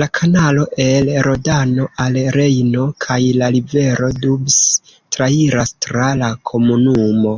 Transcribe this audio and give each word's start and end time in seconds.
La 0.00 0.06
kanalo 0.16 0.64
el 0.86 1.06
Rodano 1.26 1.86
al 2.06 2.18
Rejno 2.36 2.82
kaj 3.04 3.16
la 3.42 3.48
rivero 3.54 4.10
Doubs 4.24 4.58
trairas 5.16 5.72
tra 5.86 6.10
la 6.24 6.30
komunumo. 6.52 7.34